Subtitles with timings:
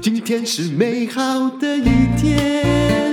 [0.00, 3.12] 今天是美好的一天，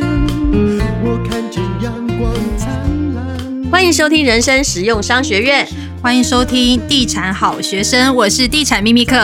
[1.03, 2.69] 我看见阳光灿
[3.15, 3.71] 烂。
[3.71, 5.67] 欢迎收听人生实用商学院，
[5.99, 9.17] 欢迎收听地产好学生，我是地产秘密课。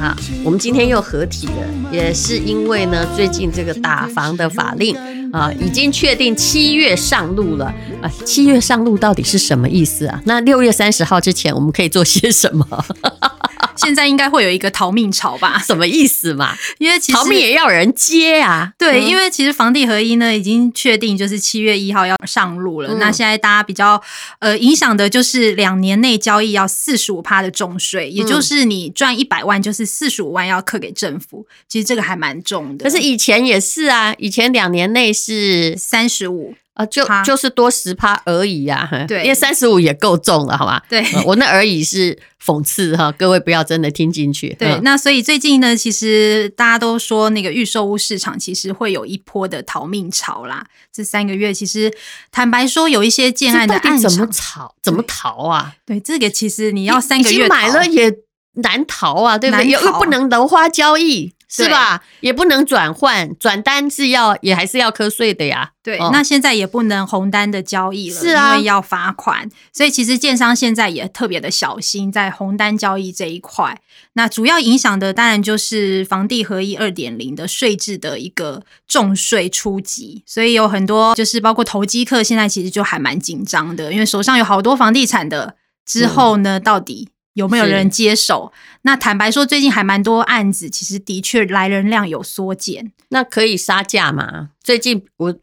[0.00, 1.52] 啊，我们今天又合体了，
[1.90, 4.96] 也是因为呢，最近这个打房的法令
[5.34, 7.66] 啊，已经确定七月上路了。
[8.00, 10.22] 啊，七月上路到底是什么意思啊？
[10.26, 12.64] 那六月三十号之前，我们可以做些什么？
[13.76, 15.58] 现在应该会有一个逃命潮吧？
[15.66, 16.56] 什么意思嘛？
[16.78, 18.72] 因为其实逃命也要有人接啊。
[18.78, 22.90] 对，嗯、因为其实房地合一呢已经确定就是七月一号要上路了。
[22.90, 24.00] 嗯、那现在大家比较
[24.38, 31.44] 呃影响的就是两年内交易要四十五趴的重税，也就是你赚一百万就是四十五万要课给政府。
[31.68, 32.84] 其实这个还蛮重的。
[32.84, 36.54] 可是以前也是啊，以前两年内是三十五。
[36.74, 40.82] 啊，就就是多十趴而已呀，对，因为三十五也够重了，好吧？
[40.88, 44.52] 对，我那而已是讽刺哈，各位不要真的听进去。
[44.58, 50.66] 对，那所以最近呢，其实大家都说那个预售屋市场其实会有一波的逃命潮啦。
[50.92, 51.96] 这三个月其实
[52.32, 54.74] 坦白说，有一些建案的案怎么逃？
[54.82, 55.76] 怎么逃啊？
[55.86, 58.12] 对，这个其实你要三个月买了也
[58.54, 59.68] 难逃啊，对不对？
[59.68, 61.33] 又又不能楼花交易。
[61.62, 62.02] 是吧？
[62.20, 65.70] 也不能转换，转单是要也还是要课税的呀。
[65.82, 69.48] 对，哦、那现在也不能红单的交易了，是啊，因为要罚款。
[69.72, 73.80] 所以其实建商现在也特别的小心在红单交易这一块。
[74.14, 87.10] 那主要影响的当然就是房地合一二点零的税制的一个重税初级，所以有很多就是包括投机客现在其实就还蛮紧张的，因为手上有好多房地产的，之后呢，嗯、到底。
[87.34, 88.52] 有没有人接手？
[88.82, 92.92] 那坦白说，最近还蛮多案子，其实的确来人量有缩减。
[93.08, 94.50] 那可以杀价吗？
[94.62, 95.34] 最近我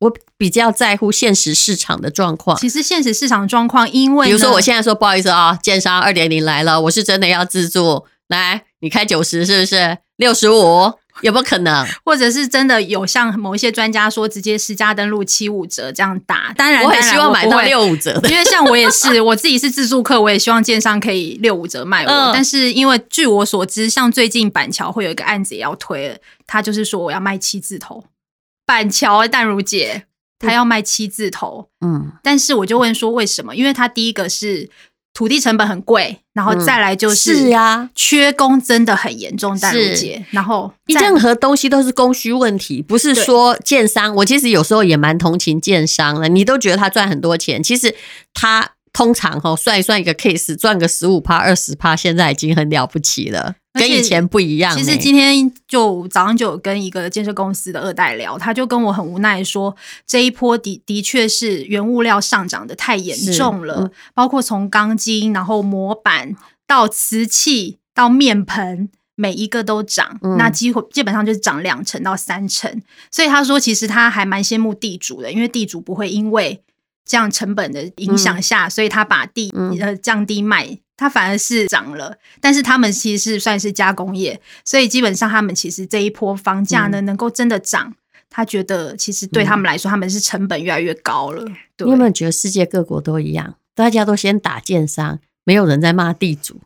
[0.00, 2.58] 我比较在乎现实市场的状况。
[2.58, 9.98] 其实现实市场状况，因为比如说我现在说不好意思啊，建商二点零来了，我是真的要自住，来你开九十是不是？
[10.16, 10.92] 六十五？
[11.22, 16.52] 有没有可能， 或者是真的有像某一些专家说，直接私家登录七五折这样打？
[16.54, 22.10] 当然，我很希望买到六五折的，因为像我也是，我自己是自助客，我也希望建商可以六五折卖我。
[22.10, 28.04] 嗯、但是因为据我所知，像最近板桥会有一个案子也要推了，他就是说我要卖七字头。
[28.66, 30.04] 板桥淡如姐，
[30.38, 33.56] 他要卖七字头，嗯，但是我就问说为什么？
[33.56, 34.68] 因为他第一个是。
[35.16, 40.22] 土地成本很贵，然后再来就是啊，缺工真的很严重，淡如姐。
[40.30, 44.14] 然后任何东西都是供需问题，不是说建商。
[44.16, 47.94] 我其实有时候也蛮同情建商的，你都觉得他赚很多钱，其实
[48.34, 53.54] 他通常哈算一算一个 case 赚个十五趴、二十趴，现在已经很了不起了。
[53.74, 54.74] 跟以前不一样。
[54.74, 59.76] 其实今天就早上就有跟一个建设公司的二代聊，他就跟我很无奈说，
[60.06, 66.34] 这一波的的确是原物料上涨的太严重了，嗯、包括从钢筋，然后模板
[66.66, 72.80] 到瓷器到面盆，每一个都涨，嗯、那几乎基本上就是涨两成到三成。
[73.10, 76.62] 所以他说，其实他还蛮羡慕地主的，因为地主不会因为
[77.06, 79.50] 这样成本的影响下，嗯、所以他把地
[79.80, 80.78] 呃降低卖。
[80.98, 87.92] 他反而是涨了，但是他们其实是算是加工业，所以基本上他们其实这一波房价呢，能够真的涨，
[88.30, 91.44] 他觉得其实对他们来说，他们是成本越来越高了。
[91.76, 91.84] 对。
[91.84, 93.56] 你有没有觉得世界各国都一样？
[93.74, 96.62] 大家都先打建商，没有人在骂地主。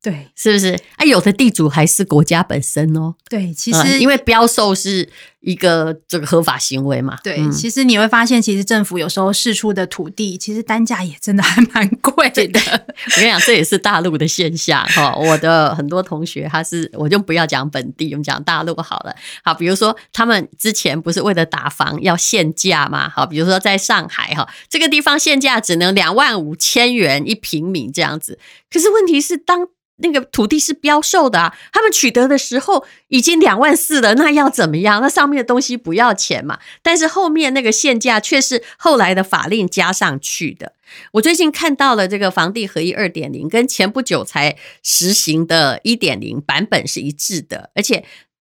[0.00, 0.78] 对，是不是？
[0.96, 3.14] 啊，有的地主还是国家本身哦。
[3.28, 5.08] 对，其实、嗯、因为标售是
[5.40, 7.18] 一个这个合法行为嘛。
[7.24, 12.42] 对，嗯、其实你会发现，其实政府有时候释出的土地，其实单价也真的还蛮贵的。
[12.46, 15.12] 我跟你讲，这也是大陆的现象哈。
[15.16, 19.14] 我的很多同学，他是我就不要讲本地，我们讲大陆好了。
[19.42, 23.08] 好，比如说他们之前不是为了打房要限价嘛？
[23.08, 28.38] 好，比如说在上海哈，这个地方限价只能两万五千元一平米这样子。
[28.70, 29.66] 可是问题是当
[30.00, 35.00] 那个土地是标售的啊，他们取得的时候已经两万四了，那要怎么样？
[35.02, 36.58] 那上面的东西不要钱嘛？
[36.82, 40.72] 但是后面那个限价却是后来的法令加上去的。
[41.12, 48.04] 我最近看到了这个房地合一二点零，跟前不久才实行的一点零版本是一致的，而且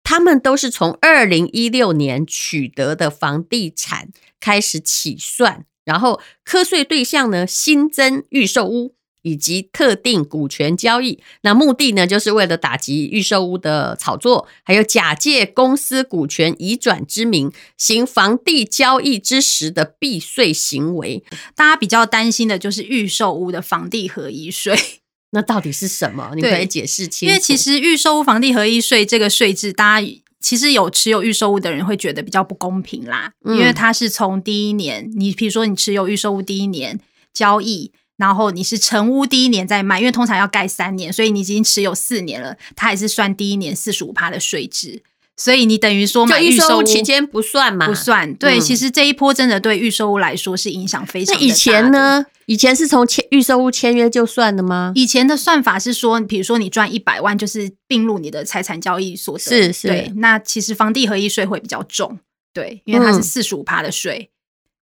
[0.03, 4.09] 他们都是从二零一六年取得的房地产
[4.39, 8.95] 开始起算，然后课税对象呢，新增预售屋。
[9.23, 21.23] 以及特定股权交易，那目的呢，就是为了打击预售屋的炒作，还有假借公司股权移转之名行房地交易之时的避税行为。
[21.55, 24.77] 大家比较担心的就是预售屋的房地合一税，
[25.31, 26.33] 那到底是什么？
[26.35, 27.31] 你可以解释清楚。
[27.31, 30.07] 因为其实预售屋房地合一税这个税制，大家
[30.41, 36.99] 其实有持有预售屋的人会觉得比较不公平啦，嗯、因为它是从第一年，你比如说你持有预售屋第一年
[37.33, 37.93] 交易。
[38.17, 45.01] 然后你是成屋第一年再卖，因为通常要盖三年，所以你已经持有四年了，它还是算第一年四十五趴的税制。
[45.35, 47.87] 所以你等于说买预售屋期间不算嘛？
[47.87, 48.31] 不算。
[48.35, 51.41] 对，嗯、其实这一波真的对预售屋来说是影响非常大。
[51.41, 52.23] 那以前呢？
[52.45, 54.91] 以前是从签预售屋签约就算的吗？
[54.93, 59.43] 以前的算法是说，比如说你赚一百万，就是并入你的财产交易所得。
[59.43, 59.87] 是是。
[59.87, 62.19] 对，那其实房地合一税会比较重，
[62.53, 64.29] 对，因为它是四十五趴的税。
[64.29, 64.32] 嗯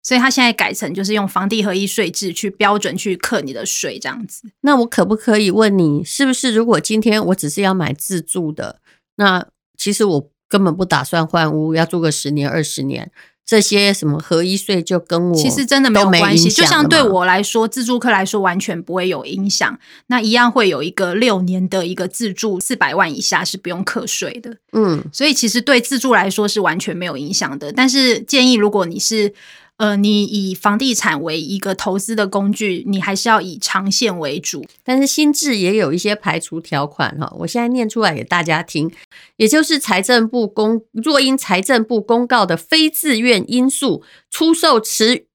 [0.06, 4.42] 所以它现在改成就是用房地合一税制去标准去课你的税，这样子。
[4.60, 8.78] 那我可不可以问你，是不是如果今天我只是要买自住的，
[9.16, 9.44] 那
[9.76, 13.10] 其实我根本不打算换屋，要住个十年二十年，
[13.44, 16.50] 这些什么合一税就跟我其实真的没有关系。
[16.50, 19.76] 就像对我来说，自住客来说完全不会有影响。
[20.06, 24.56] 那一样会有一个六年的一个自住四百万以下是不用课税的。
[24.70, 27.72] 嗯，所以其实对自住来说是完全没有影响的。
[27.72, 29.34] 但是建议如果你是
[29.78, 34.64] 呃，你以房地产为一个投资的工具，你还是要以长线为主。
[34.82, 38.90] 但是新制也有一些排除条款哈，我现在念出来给大家听，
[39.36, 45.26] 也就是财政部公若因财政部公告的非自愿因素出售持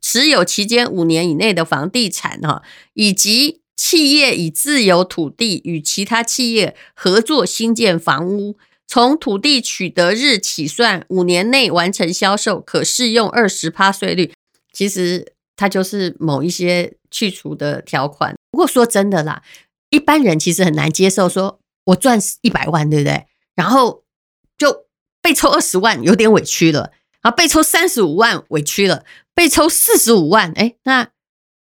[0.00, 2.62] 持有期间五年以内的房地产哈，
[2.94, 8.56] 以及企业以自有土地与其他企业合作兴建房屋。
[8.92, 14.32] 从土地取得日起算，五年内完成销售，可适用二十趴税率。
[14.72, 18.34] 其实它就是某一些去除的条款。
[18.50, 19.44] 不过说真的啦，
[19.90, 23.26] 一般人其实很难接受，说我赚一百万，对不对？
[23.54, 24.02] 然后
[24.58, 24.86] 就
[25.22, 26.90] 被抽二十万，有点委屈了。
[27.20, 29.04] 啊被抽三十五万，委屈了。
[29.32, 31.10] 被抽四十五万，哎，那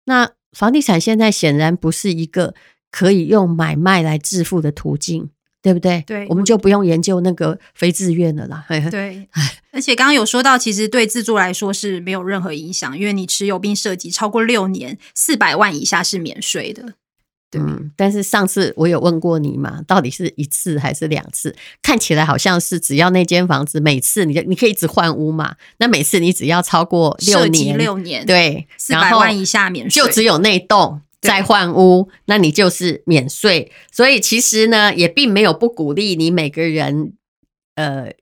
[0.05, 2.53] 那房地产现在显然不是一个
[2.91, 5.31] 可以用买卖来致富的途径。
[5.65, 6.03] 对不对？
[6.05, 8.63] 对，我们就不用研究那个非自愿的啦。
[8.91, 9.27] 对，
[9.73, 16.93] 而且刚刚有说到，其实对自住来说是没有任何影响，因为你持有并涉及超过六年，四百万以下是免税的。
[17.49, 21.55] 对，嗯，但是上次我有问过你嘛，到底是一次还是两次？
[21.81, 31.01] 看起来好像是只要那间房子每次你就你可以一直换屋嘛，那每次你只要超过六年，六年，对，四百万以下免税，就只有那栋。
[31.25, 33.71] 再换屋，那你就是免税。
[33.91, 37.13] 所以其实呢，也并没有不鼓励你每个人，
[37.75, 38.13] 呃，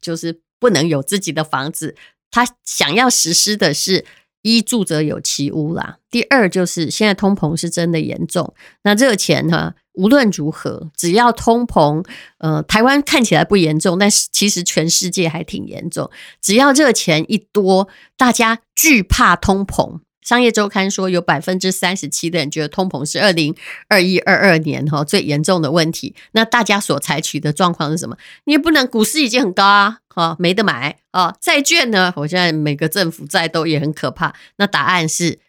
[0.00, 1.96] 就是不能有自己的房子。
[2.30, 4.06] 他想要实施的是
[4.40, 5.98] “一住则有其屋”啦。
[6.10, 8.54] 第二就是现在通膨是真的严重，
[8.84, 12.04] 那热钱呢，无论如何，只要通膨，
[12.38, 16.10] 呃，台湾看起来不严重，但是其实全世界还挺严重。
[16.40, 20.00] 只要热钱一多，大家惧怕通膨。
[20.22, 23.54] 商业周刊说，有百分之三十七的人觉得通膨是二零
[23.88, 26.14] 二一、二二年哈最严重的问题。
[26.32, 28.16] 那大家所采取的状况是什么？
[28.44, 31.34] 你也不能，股市已经很高啊，哈，没得买啊。
[31.40, 32.12] 债券呢？
[32.16, 34.34] 我现在每个政府债都也很可怕。
[34.56, 35.40] 那答案是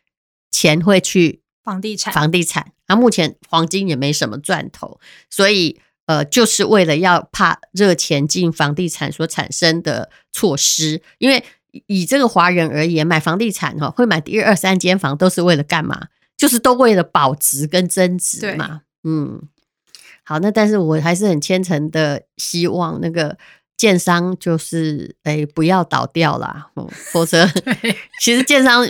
[0.50, 2.72] 钱会去房地产，房地产。
[2.88, 5.00] 那目前黄金也没什么赚头，
[5.30, 11.44] 所以呃，就是为了要怕热钱进房地产所产生的措施，因为。
[11.88, 16.08] 以这个华人而言，买房地产哈，会买第二、三间房都是为了干嘛？
[16.38, 18.82] 就是都为了保值跟增值嘛。
[19.04, 19.42] 嗯，
[20.24, 23.38] 好，那但是我还是很虔诚的希望那个
[23.76, 27.48] 建商就是哎不要倒掉啦，否则
[28.22, 28.90] 其实建商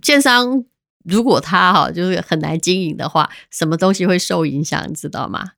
[0.00, 0.64] 建商
[1.04, 5.52] 如果他哈就是很难经营的话，什么东西会受影响，你知道吗？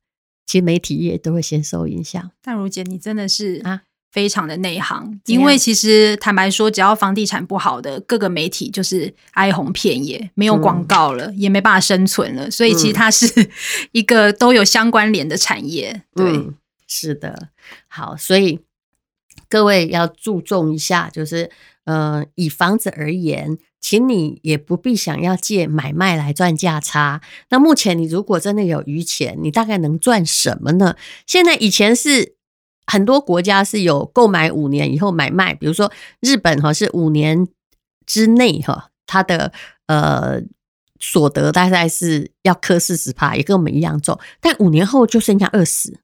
[0.45, 2.31] 其实媒体业都会先受影响。
[2.41, 3.83] 但如姐，你真的是啊。
[4.15, 12.49] 非常的内行，因为其实坦白说，只要房地产不好的各个媒体就是哀鸿遍野，没有广告了，嗯、也没办法生存了。
[12.49, 13.27] 所以其实它是
[13.91, 16.03] 一个都有相关联的产业。
[16.15, 16.55] 对、嗯，
[16.87, 17.49] 是的。
[17.89, 18.61] 好，所以
[19.49, 21.51] 各位要注重一下，就是
[21.83, 27.19] 呃，以房子而言，请你也不必想要借买卖来赚价差。
[27.49, 30.95] 那目前你如果真的有余钱，你大概能赚什么呢？
[31.27, 32.34] 现在以前是。
[32.87, 37.47] 很多国家是有购买五年以后买卖，比如说日本哈是五年
[38.05, 39.51] 之内哈，它的
[39.87, 40.41] 呃
[40.99, 45.99] 所得大概是要磕四十趴，也跟我们一样重，但五年后就剩下二十。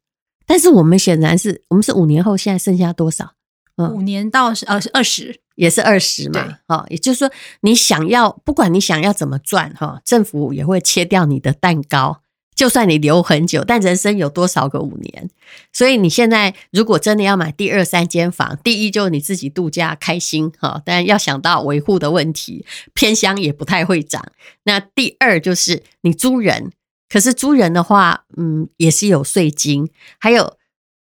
[0.45, 3.33] 但是我们显然是我们是五年后现在剩下多少？
[3.77, 12.21] 嗯，五年到呃二十也是二十嘛，哈，也就是说你想要不管你想要怎么赚哈，政府也会切掉你的蛋糕。
[12.61, 15.27] 就算你留很久，但人生有多少个五年？
[15.73, 22.63] 所以你现在如果真的要买第二三间房，第一就是你自己度假开心哈，但要想到维护的问题，
[22.93, 24.23] 偏乡也不太会涨。
[24.65, 26.71] 那第二就是你租人，
[27.09, 29.89] 可是租人的话，嗯，也是有税金。
[30.19, 30.59] 还有，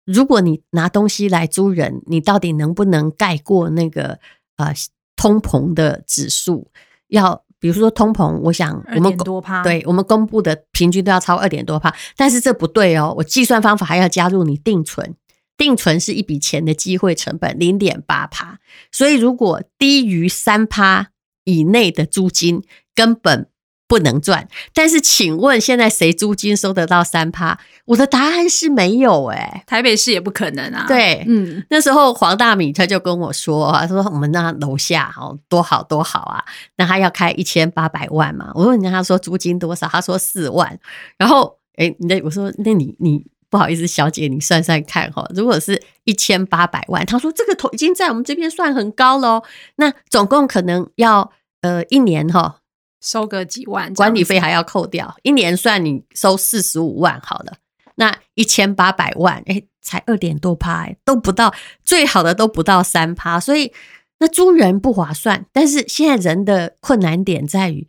[0.05, 4.21] 如果你拿东西来租人，你到底能不能盖过那个
[4.59, 4.73] 呃
[5.17, 6.71] 通膨的指数？
[7.09, 15.15] 要比如说通膨，我想我们多趴，对我们公布的平均都要超二点多趴，但是这不对哦，我计算方法还要加入你定存，
[15.57, 18.59] 定存是一笔钱的机会成本零点八趴，
[18.91, 21.11] 所以如果低于三趴
[21.45, 22.65] 以内的租金，
[22.95, 23.50] 根本。
[23.91, 27.59] 不能赚，但是请问现在谁租金收得到三趴？
[27.87, 30.85] 我的答案是没有哎、欸，台北市也不可能啊。
[30.87, 36.45] 对，嗯，那时候黄大米他就跟我说，他说我们那楼下哦多好多好啊，
[36.77, 38.53] 那他要开一千八百万嘛。
[38.55, 40.79] 我问他说租金多少，他说四万。
[41.19, 49.43] 然后哎，那我说那你你不好意思，小姐你算算看哈，如果是一千八百万，他说这个头已经在我们这边算很高喽。
[49.79, 51.33] 那总共可能要
[51.63, 52.59] 呃一年哈。
[53.01, 57.55] 收个几万，管理费还要扣掉，一年算你收四十五万好了，
[57.97, 63.73] 那一千八百万，哎，才二点多趴，哎，都不到，最好的都不到三趴，所以
[64.19, 65.47] 那租人不划算。
[65.53, 67.89] 但是现在人的困难点在于，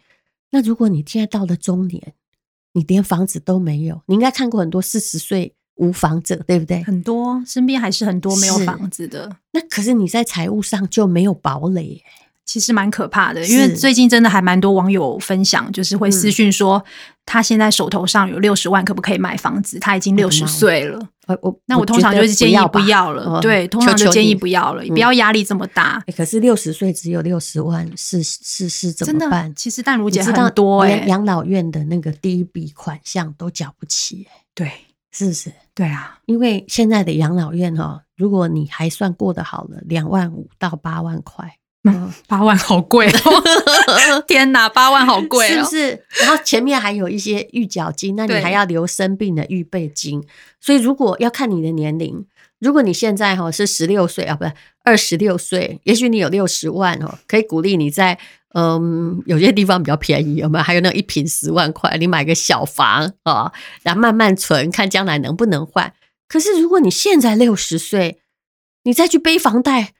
[0.51, 2.13] 那如果你现在到了中年，
[2.73, 6.81] 你连房子都没有，你应该看过很多四十岁无房者，对不对？
[6.83, 9.37] 很多身边还是很多没有房子的。
[9.51, 12.01] 那可是你在财务上就没有堡垒。
[12.45, 16.83] 其实蛮可怕的，因为最近真的还蛮多网友分享，就是会私讯说，
[17.25, 19.79] 他现在手头上有六十万，可不可以买房子？
[19.79, 20.99] 他已经六十岁了。
[21.27, 26.03] 我我那我通常就是建议不要了，对，通常就建议不要了，你不要压力这么大。
[26.17, 29.53] 可是六十岁只有六十万，是是是怎么办？
[29.55, 34.69] 其实淡如姐很多哎，养老院的那个第一笔款项都缴不起哎，对，
[35.13, 35.53] 是不是？
[35.73, 41.55] 对啊，因为现在的养老院哈，如果你还算过得好了，两万五到八万块。
[41.83, 44.21] 嗯， 八万好贵哦！
[44.27, 46.05] 天哪，八万好贵哦，是不是？
[46.19, 50.23] 然后前面还有一些预缴金，那你还要留生病的预备金。
[50.59, 52.23] 所以如果要看你的年龄，
[52.59, 58.19] 如果你现在哈是十六岁啊，不是二十六岁，也许你有六十万哦，可以鼓励你在
[58.53, 60.63] 嗯有些地方比较便宜，有没有？
[60.63, 65.91] 还有那一坪十万块，你买个小房啊，然后慢慢存，看将来能不能换。
[66.27, 68.19] 可是如果你现在六十岁，
[68.83, 69.93] 你再去背房贷。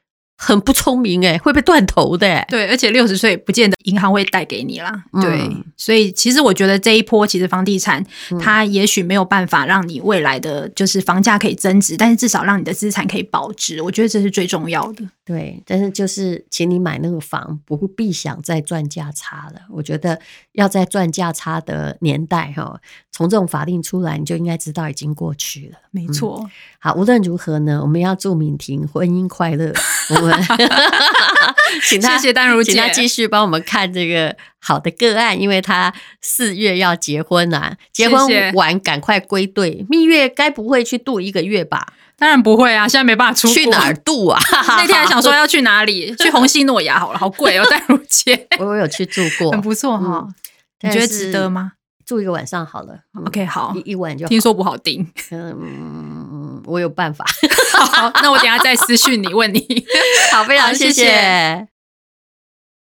[0.43, 2.43] 很不聪明哎，会被断头的哎。
[2.49, 5.03] 对，而且六十岁不见得银行会贷给你啦。
[5.13, 8.03] 嗯、对，所以其实我觉得这一波其实房地产
[8.41, 13.83] 它也许没有办法让你未来的就是房价可以增值，但是至少让你的资产可以保值。
[13.83, 15.05] 我觉得这是最重要的。
[15.23, 19.61] 对，但是就是请你买那个房不必想再赚价差了。
[19.69, 20.19] 我觉得
[20.53, 22.81] 要在赚价差的年代哈，
[23.11, 25.77] 从这种法令出来，你就应该知道已经过去了。
[25.91, 26.41] 没错。
[26.43, 29.71] 嗯、好，无论如何呢，我们要祝敏婷婚姻快乐。
[30.09, 30.30] 我们。
[31.89, 39.85] 请他谢谢丹如姐，请他继续帮我们看这个好的个案，因为他四月要结婚啊，结婚完赶快归队。
[39.89, 41.93] 蜜月该不会去度一个月吧？
[42.17, 43.55] 当然不会啊，现在没办法出国。
[43.55, 44.39] 去哪儿度啊？
[44.77, 46.13] 那天还想说要去哪里？
[46.19, 48.47] 去虹夕诺亚好了，好贵哦，丹如姐。
[48.59, 50.27] 我我有去住过，很不错哈。
[50.81, 51.73] 你觉得值得吗？
[52.03, 54.27] 住一个晚上好了，OK，好，一一晚就。
[54.27, 56.20] 听说不好订，嗯，
[56.71, 57.25] 我有办法。
[57.73, 59.85] 好，那我等下再私讯你，问你。
[60.31, 61.70] 好，非常谢谢。